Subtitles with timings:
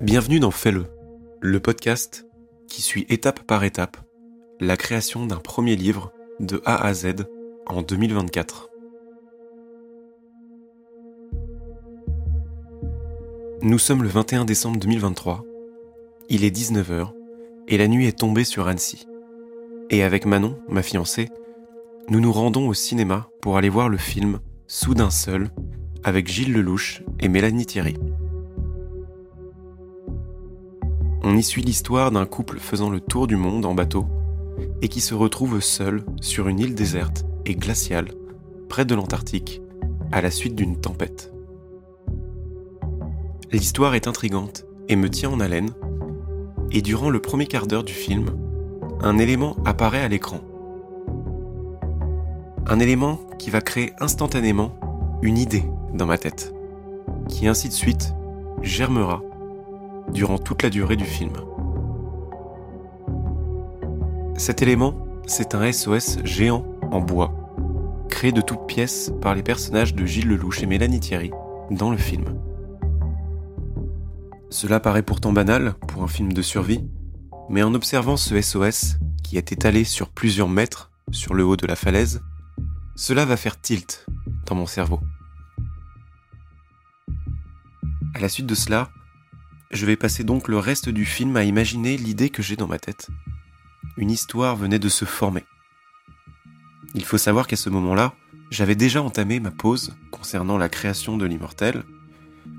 [0.00, 0.84] Bienvenue dans Fais-le,
[1.40, 2.24] le podcast
[2.68, 3.96] qui suit étape par étape
[4.60, 7.26] la création d'un premier livre de A à Z
[7.66, 8.70] en 2024.
[13.62, 15.44] Nous sommes le 21 décembre 2023,
[16.28, 17.08] il est 19h
[17.66, 19.04] et la nuit est tombée sur Annecy.
[19.90, 21.28] Et avec Manon, ma fiancée,
[22.08, 24.38] nous nous rendons au cinéma pour aller voir le film
[24.68, 25.50] Soudain seul
[26.04, 27.96] avec Gilles Lelouch et Mélanie Thierry.
[31.30, 34.06] On y suit l'histoire d'un couple faisant le tour du monde en bateau
[34.80, 38.08] et qui se retrouve seul sur une île déserte et glaciale
[38.70, 39.60] près de l'Antarctique
[40.10, 41.30] à la suite d'une tempête.
[43.52, 45.68] L'histoire est intrigante et me tient en haleine,
[46.70, 48.30] et durant le premier quart d'heure du film,
[49.02, 50.40] un élément apparaît à l'écran.
[52.66, 54.80] Un élément qui va créer instantanément
[55.20, 56.54] une idée dans ma tête,
[57.28, 58.14] qui ainsi de suite
[58.62, 59.20] germera
[60.12, 61.32] durant toute la durée du film.
[64.36, 64.94] Cet élément,
[65.26, 67.32] c'est un SOS géant en bois,
[68.08, 71.30] créé de toutes pièces par les personnages de Gilles Lelouch et Mélanie Thierry
[71.70, 72.24] dans le film.
[74.50, 76.84] Cela paraît pourtant banal pour un film de survie,
[77.50, 81.66] mais en observant ce SOS, qui est étalé sur plusieurs mètres sur le haut de
[81.66, 82.22] la falaise,
[82.96, 84.06] cela va faire tilt
[84.46, 85.00] dans mon cerveau.
[88.14, 88.90] À la suite de cela,
[89.70, 92.78] je vais passer donc le reste du film à imaginer l'idée que j'ai dans ma
[92.78, 93.08] tête.
[93.96, 95.44] Une histoire venait de se former.
[96.94, 98.14] Il faut savoir qu'à ce moment-là,
[98.50, 101.82] j'avais déjà entamé ma pause concernant la création de l'immortel,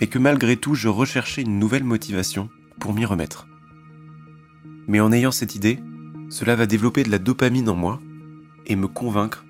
[0.00, 3.46] mais que malgré tout je recherchais une nouvelle motivation pour m'y remettre.
[4.88, 5.78] Mais en ayant cette idée,
[6.28, 8.00] cela va développer de la dopamine en moi
[8.66, 9.44] et me convaincre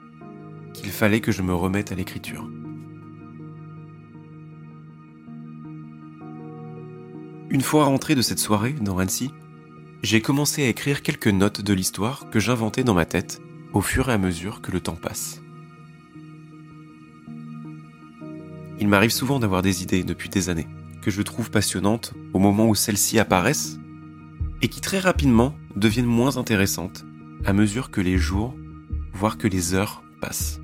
[0.72, 2.48] qu'il fallait que je me remette à l'écriture.
[7.50, 9.32] Une fois rentré de cette soirée dans Annecy,
[10.04, 13.42] j'ai commencé à écrire quelques notes de l'histoire que j'inventais dans ma tête
[13.72, 15.42] au fur et à mesure que le temps passe.
[18.78, 20.68] Il m'arrive souvent d'avoir des idées depuis des années,
[21.02, 23.80] que je trouve passionnantes au moment où celles-ci apparaissent,
[24.62, 27.04] et qui très rapidement deviennent moins intéressantes
[27.44, 28.54] à mesure que les jours,
[29.12, 30.60] voire que les heures passent.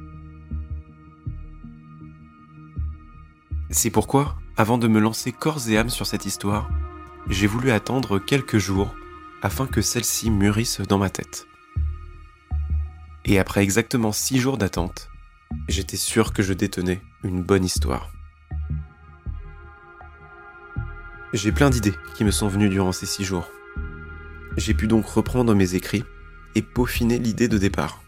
[3.70, 6.70] C'est pourquoi, avant de me lancer corps et âme sur cette histoire,
[7.28, 8.94] j'ai voulu attendre quelques jours
[9.42, 11.46] afin que celle-ci mûrisse dans ma tête.
[13.26, 15.10] Et après exactement six jours d'attente,
[15.68, 18.12] j'étais sûr que je détenais une bonne histoire.
[21.34, 23.50] J'ai plein d'idées qui me sont venues durant ces six jours.
[24.56, 26.04] J'ai pu donc reprendre mes écrits
[26.54, 28.00] et peaufiner l'idée de départ.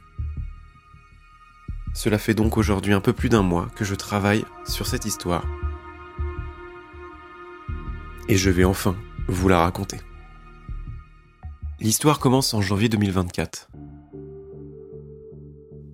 [1.92, 5.44] Cela fait donc aujourd'hui un peu plus d'un mois que je travaille sur cette histoire.
[8.28, 8.96] Et je vais enfin
[9.26, 9.98] vous la raconter.
[11.80, 13.70] L'histoire commence en janvier 2024.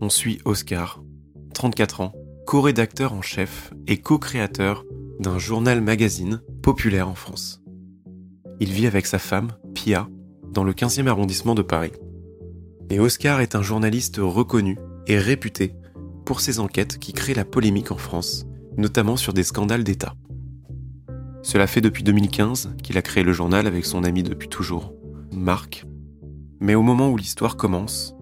[0.00, 1.02] On suit Oscar,
[1.54, 2.12] 34 ans,
[2.46, 4.84] co-rédacteur en chef et co-créateur
[5.20, 7.62] d'un journal magazine populaire en France.
[8.58, 10.08] Il vit avec sa femme, Pia,
[10.50, 11.92] dans le 15e arrondissement de Paris.
[12.90, 15.74] Et Oscar est un journaliste reconnu et réputé
[16.24, 18.44] pour ses enquêtes qui créent la polémique en France,
[18.76, 20.14] notamment sur des scandales d'État.
[21.44, 24.94] Cela fait depuis 2015 qu'il a créé le journal avec son ami depuis toujours,
[25.30, 25.84] Marc.
[26.58, 28.16] Mais au moment où l'histoire commence,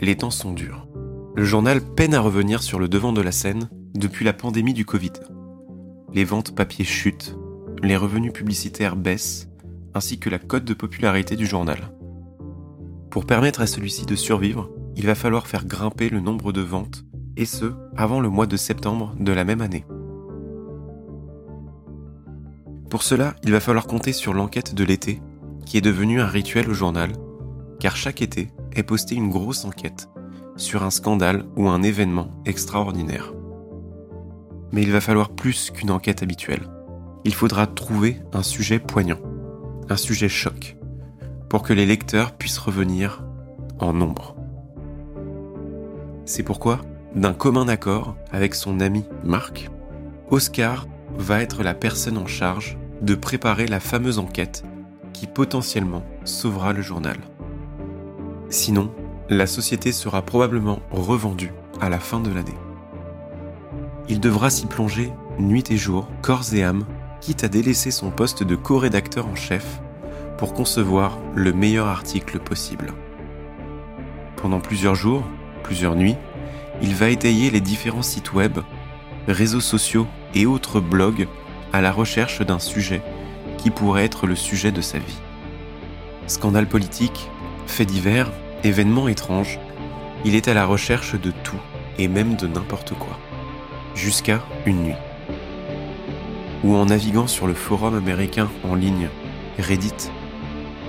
[0.00, 0.86] les temps sont durs.
[1.34, 4.84] Le journal peine à revenir sur le devant de la scène depuis la pandémie du
[4.84, 5.10] Covid.
[6.14, 7.36] Les ventes papier chutent,
[7.82, 9.48] les revenus publicitaires baissent,
[9.92, 11.92] ainsi que la cote de popularité du journal.
[13.10, 17.04] Pour permettre à celui-ci de survivre, il va falloir faire grimper le nombre de ventes,
[17.36, 19.84] et ce, avant le mois de septembre de la même année.
[22.92, 25.22] Pour cela, il va falloir compter sur l'enquête de l'été,
[25.64, 27.10] qui est devenue un rituel au journal,
[27.80, 30.10] car chaque été est postée une grosse enquête
[30.56, 33.32] sur un scandale ou un événement extraordinaire.
[34.72, 36.68] Mais il va falloir plus qu'une enquête habituelle.
[37.24, 39.20] Il faudra trouver un sujet poignant,
[39.88, 40.76] un sujet choc,
[41.48, 43.24] pour que les lecteurs puissent revenir
[43.78, 44.36] en nombre.
[46.26, 46.82] C'est pourquoi,
[47.14, 49.70] d'un commun accord avec son ami Marc,
[50.28, 50.86] Oscar
[51.16, 54.64] va être la personne en charge de préparer la fameuse enquête
[55.12, 57.16] qui potentiellement sauvera le journal.
[58.48, 58.92] Sinon,
[59.28, 62.56] la société sera probablement revendue à la fin de l'année.
[64.08, 66.84] Il devra s'y plonger nuit et jour, corps et âme,
[67.20, 69.80] quitte à délaisser son poste de co-rédacteur en chef
[70.38, 72.92] pour concevoir le meilleur article possible.
[74.36, 75.24] Pendant plusieurs jours,
[75.62, 76.16] plusieurs nuits,
[76.82, 78.58] il va étayer les différents sites web,
[79.28, 81.28] réseaux sociaux et autres blogs
[81.72, 83.02] à la recherche d'un sujet
[83.58, 85.18] qui pourrait être le sujet de sa vie.
[86.26, 87.28] Scandale politique,
[87.66, 88.30] faits divers,
[88.64, 89.58] événements étranges,
[90.24, 91.60] il est à la recherche de tout
[91.98, 93.18] et même de n'importe quoi.
[93.94, 94.94] Jusqu'à une nuit.
[96.64, 99.08] Ou en naviguant sur le forum américain en ligne
[99.58, 100.10] Reddit,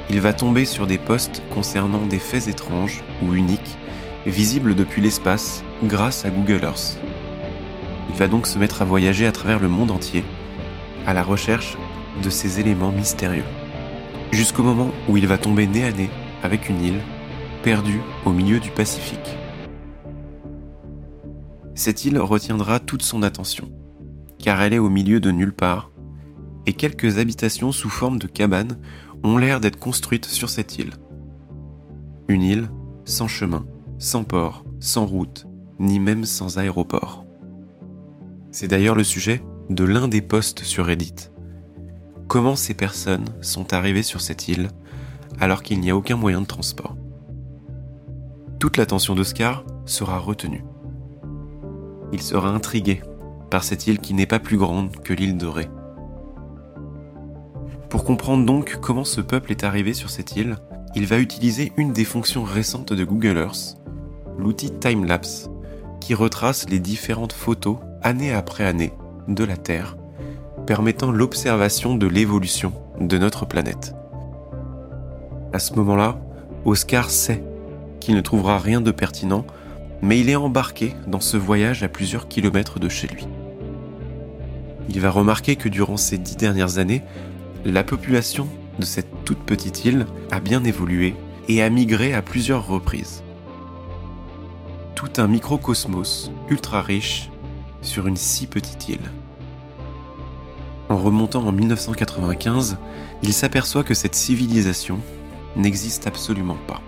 [0.09, 3.77] il va tomber sur des posts concernant des faits étranges ou uniques,
[4.25, 6.97] visibles depuis l'espace grâce à Google Earth.
[8.09, 10.23] Il va donc se mettre à voyager à travers le monde entier,
[11.05, 11.77] à la recherche
[12.23, 13.43] de ces éléments mystérieux.
[14.31, 16.09] Jusqu'au moment où il va tomber nez à nez
[16.43, 16.99] avec une île,
[17.63, 19.37] perdue au milieu du Pacifique.
[21.75, 23.71] Cette île retiendra toute son attention,
[24.37, 25.91] car elle est au milieu de nulle part,
[26.65, 28.77] et quelques habitations sous forme de cabanes
[29.23, 30.91] ont l'air d'être construites sur cette île.
[32.27, 32.69] Une île
[33.05, 33.65] sans chemin,
[33.97, 35.45] sans port, sans route,
[35.79, 37.25] ni même sans aéroport.
[38.51, 41.29] C'est d'ailleurs le sujet de l'un des posts sur Reddit.
[42.27, 44.69] Comment ces personnes sont arrivées sur cette île
[45.39, 46.95] alors qu'il n'y a aucun moyen de transport?
[48.59, 50.63] Toute l'attention d'Oscar sera retenue.
[52.11, 53.01] Il sera intrigué
[53.49, 55.69] par cette île qui n'est pas plus grande que l'île de Ré.
[57.89, 60.57] Pour comprendre donc comment ce peuple est arrivé sur cette île,
[60.95, 63.77] il va utiliser une des fonctions récentes de Google Earth,
[64.37, 65.49] l'outil Timelapse,
[66.01, 68.93] qui retrace les différentes photos année après année
[69.27, 69.97] de la Terre,
[70.65, 73.93] permettant l'observation de l'évolution de notre planète.
[75.51, 76.19] À ce moment-là,
[76.65, 77.43] Oscar sait
[77.99, 79.45] qu'il ne trouvera rien de pertinent,
[80.01, 83.27] mais il est embarqué dans ce voyage à plusieurs kilomètres de chez lui.
[84.89, 87.03] Il va remarquer que durant ces dix dernières années,
[87.65, 88.47] la population
[88.79, 91.15] de cette toute petite île a bien évolué
[91.47, 93.23] et a migré à plusieurs reprises.
[94.95, 97.29] Tout un microcosmos ultra riche
[97.83, 99.11] sur une si petite île.
[100.89, 102.77] En remontant en 1995,
[103.21, 104.99] il s'aperçoit que cette civilisation
[105.55, 106.81] n'existe absolument pas.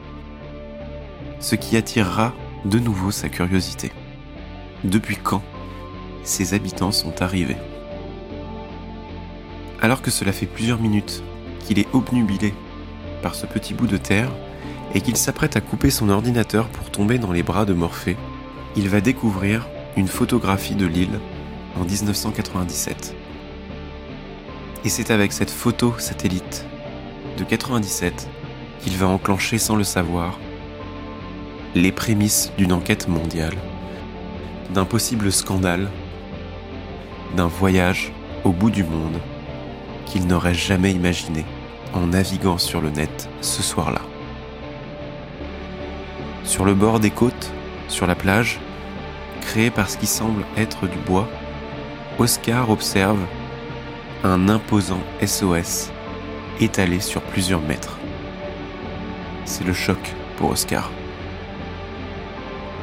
[1.40, 2.34] Ce qui attirera
[2.66, 3.92] de nouveau sa curiosité.
[4.84, 5.44] Depuis quand
[6.24, 7.58] ces habitants sont arrivés?
[9.82, 11.24] Alors que cela fait plusieurs minutes
[11.60, 12.54] qu'il est obnubilé
[13.22, 14.32] par ce petit bout de terre
[14.94, 18.18] et qu'il s'apprête à couper son ordinateur pour tomber dans les bras de Morphée,
[18.76, 21.20] il va découvrir une photographie de l'île
[21.80, 23.16] en 1997.
[24.84, 26.66] Et c'est avec cette photo satellite
[27.38, 28.28] de 97
[28.82, 30.38] qu'il va enclencher sans le savoir
[31.76, 33.56] les prémices d'une enquête mondiale,
[34.74, 35.90] d'un possible scandale,
[37.36, 38.14] d'un voyage
[38.44, 39.20] au bout du monde
[40.06, 41.46] qu'il n'aurait jamais imaginé
[41.94, 44.02] en naviguant sur le net ce soir-là.
[46.44, 47.52] Sur le bord des côtes,
[47.88, 48.60] sur la plage,
[49.56, 51.30] créée par ce qui semble être du bois,
[52.20, 53.26] Oscar observe
[54.26, 55.94] un imposant SOS
[56.60, 57.98] étalé sur plusieurs mètres.
[59.46, 60.92] C'est le choc pour Oscar.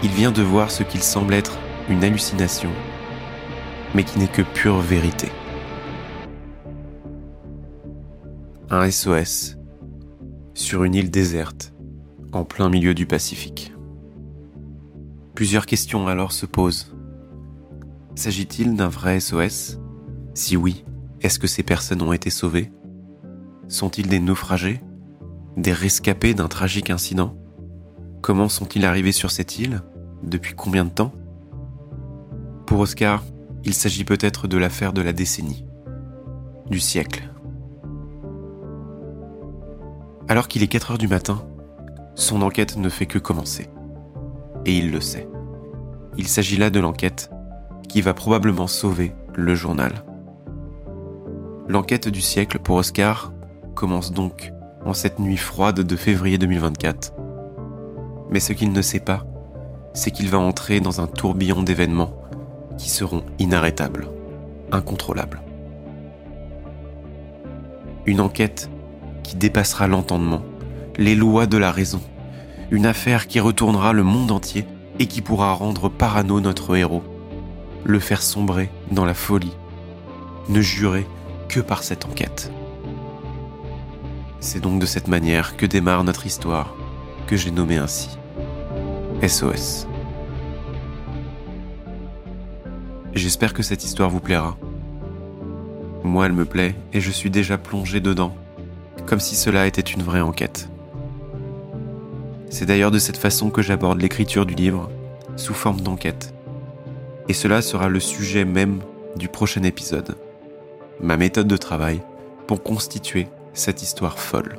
[0.03, 1.59] Il vient de voir ce qu'il semble être
[1.91, 2.71] une hallucination,
[3.95, 5.29] mais qui n'est que pure vérité.
[8.71, 9.59] un SOS
[10.55, 11.75] sur une île déserte
[12.33, 13.72] en plein milieu du Pacifique.
[15.35, 16.95] Plusieurs questions alors se posent.
[18.15, 19.79] S'agit-il d'un vrai SOS
[20.35, 20.85] Si oui,
[21.23, 22.71] est-ce que ces personnes ont été sauvées?
[23.69, 24.81] Sont-ils des naufragés?
[25.57, 27.35] Des rescapés d'un tragique incident?
[28.21, 29.83] Comment sont-ils arrivés sur cette île?
[30.23, 31.13] Depuis combien de temps?
[32.67, 33.25] Pour Oscar,
[33.65, 35.65] il s'agit peut-être de l'affaire de la décennie,
[36.69, 37.31] du siècle.
[40.29, 41.43] Alors qu'il est 4 heures du matin,
[42.15, 43.69] son enquête ne fait que commencer.
[44.67, 45.29] Et il le sait.
[46.17, 47.31] Il s'agit là de l'enquête
[47.89, 49.93] qui va probablement sauver le journal.
[51.69, 53.33] L'enquête du siècle pour Oscar
[53.75, 54.53] commence donc
[54.85, 57.15] en cette nuit froide de février 2024.
[58.31, 59.25] Mais ce qu'il ne sait pas,
[59.95, 62.15] c'est qu'il va entrer dans un tourbillon d'événements
[62.79, 64.09] qui seront inarrêtables,
[64.71, 65.43] incontrôlables.
[68.07, 68.71] Une enquête
[69.23, 70.43] qui dépassera l'entendement,
[70.97, 72.01] les lois de la raison,
[72.73, 74.67] une affaire qui retournera le monde entier
[74.99, 77.03] et qui pourra rendre parano notre héros,
[77.85, 79.53] le faire sombrer dans la folie,
[80.49, 81.07] ne jurer
[81.51, 82.51] que par cette enquête.
[84.41, 86.75] C'est donc de cette manière que démarre notre histoire,
[87.27, 88.09] que j'ai nommée ainsi.
[89.23, 89.87] SOS.
[93.13, 94.57] J'espère que cette histoire vous plaira.
[96.05, 98.35] Moi, elle me plaît et je suis déjà plongé dedans
[99.05, 100.72] comme si cela était une vraie enquête.
[102.53, 104.91] C'est d'ailleurs de cette façon que j'aborde l'écriture du livre,
[105.37, 106.35] sous forme d'enquête.
[107.27, 108.81] Et cela sera le sujet même
[109.17, 110.17] du prochain épisode.
[111.01, 112.03] Ma méthode de travail
[112.47, 114.59] pour constituer cette histoire folle.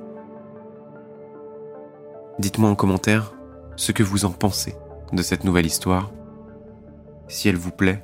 [2.40, 3.36] Dites-moi en commentaire
[3.76, 4.74] ce que vous en pensez
[5.12, 6.12] de cette nouvelle histoire,
[7.28, 8.04] si elle vous plaît,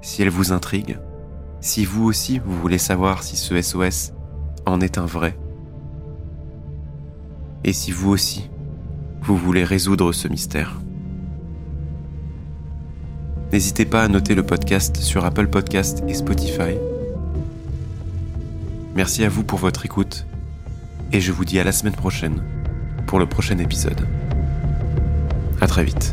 [0.00, 0.98] si elle vous intrigue,
[1.60, 4.14] si vous aussi vous voulez savoir si ce SOS
[4.66, 5.38] en est un vrai,
[7.62, 8.50] et si vous aussi
[9.22, 10.80] vous voulez résoudre ce mystère.
[13.52, 16.76] N'hésitez pas à noter le podcast sur Apple Podcast et Spotify.
[18.94, 20.26] Merci à vous pour votre écoute
[21.12, 22.42] et je vous dis à la semaine prochaine
[23.06, 24.08] pour le prochain épisode.
[25.60, 26.12] À très vite.